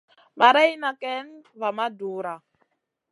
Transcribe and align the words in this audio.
Marayna 0.39 0.89
kayn 1.01 1.27
va 1.59 1.69
ma 1.77 1.85
dura. 1.99 2.33